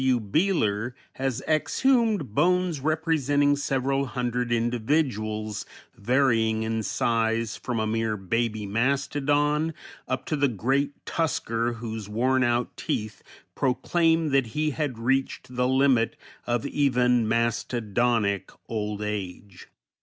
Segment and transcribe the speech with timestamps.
[0.01, 0.19] W.
[0.19, 5.63] Beehler has exhumed bones representing several hundred individuals,
[5.95, 9.75] varying in size from a mere baby mastodon
[10.07, 13.21] up to the great tusker whose wornout teeth
[13.53, 16.15] proclaim that he had reached the limit
[16.47, 19.67] of even mastodonic old age.